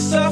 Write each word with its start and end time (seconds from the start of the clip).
Be 0.00 0.29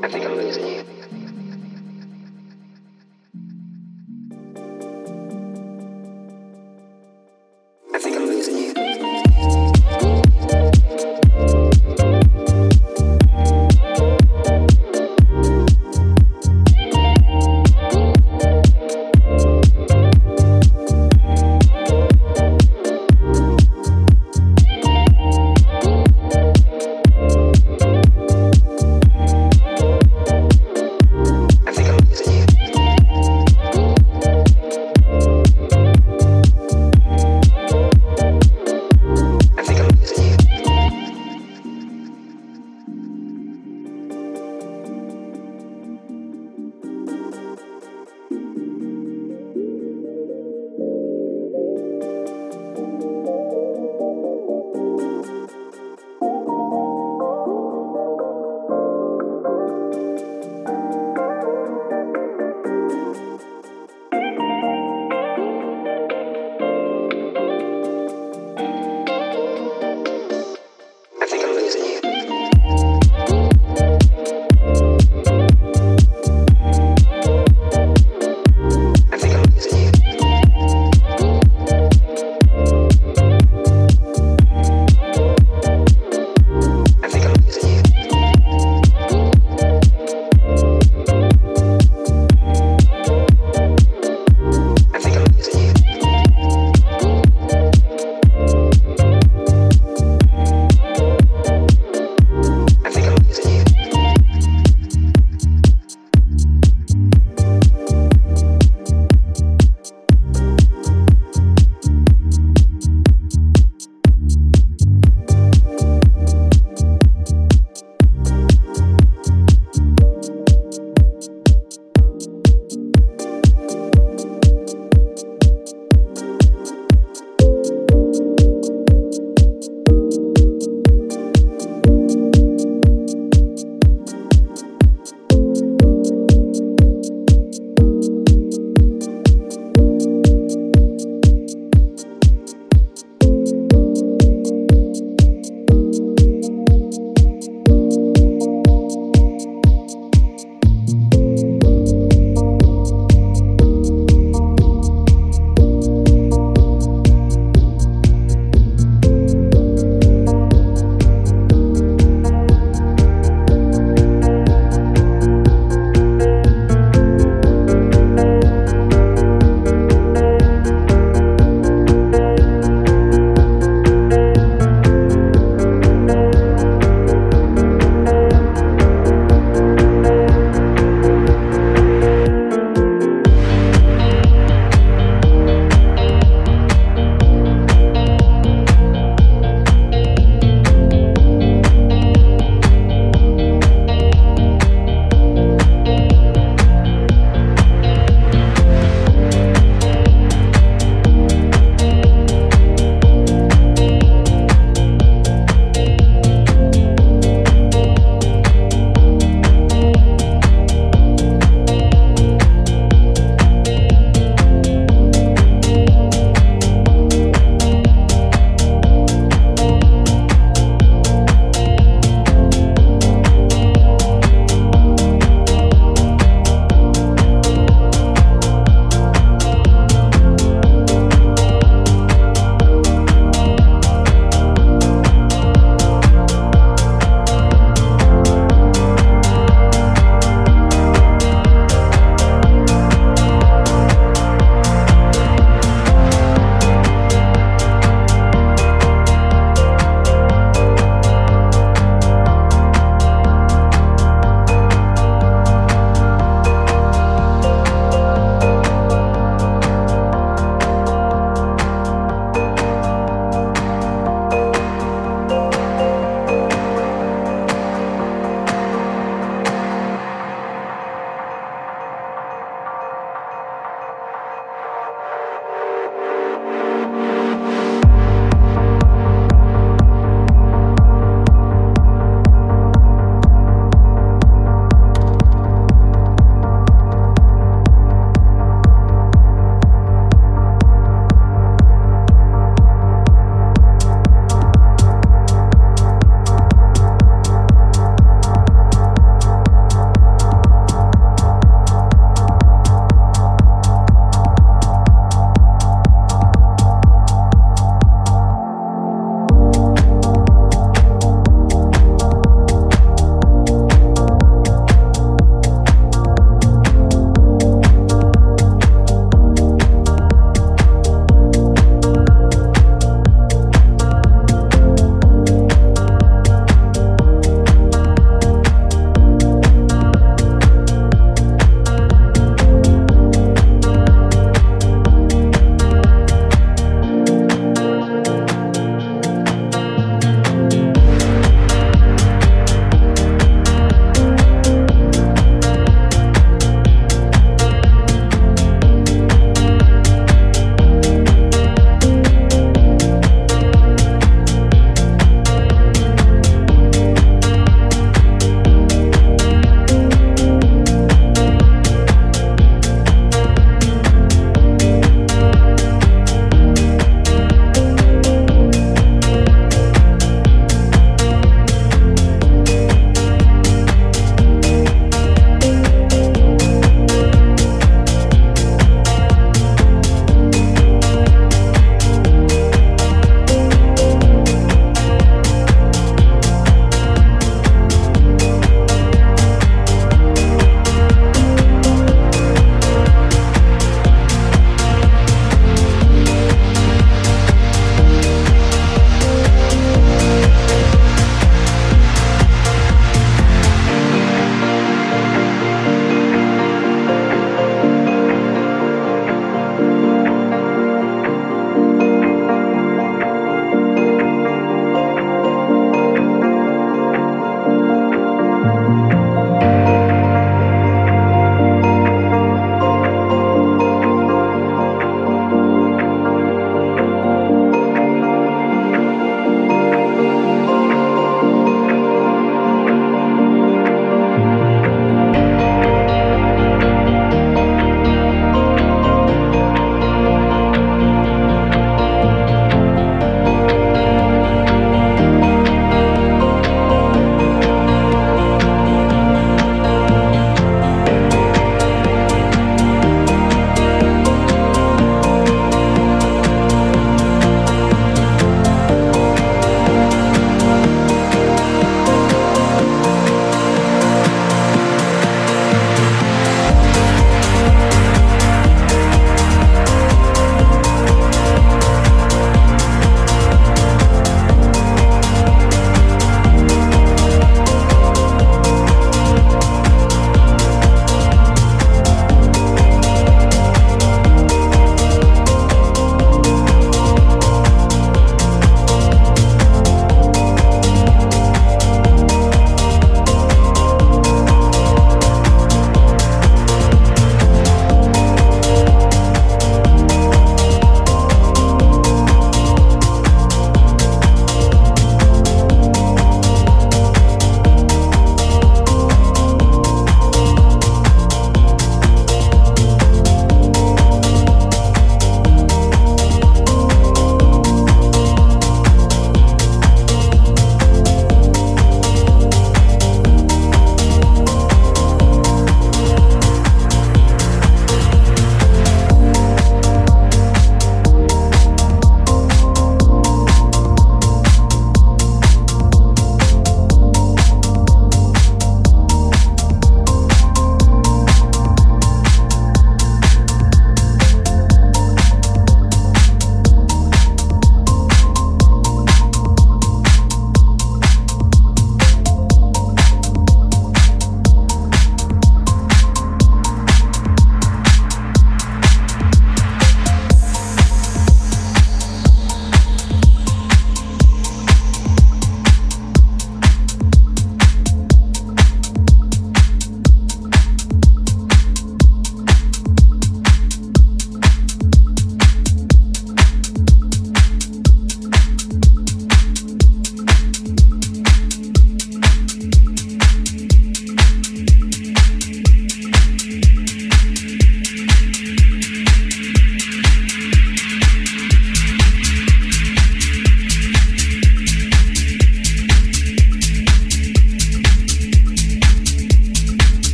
I 0.00 0.08
think 0.08 0.24
I'm 0.26 0.36
losing 0.36 0.66
you. 0.66 0.97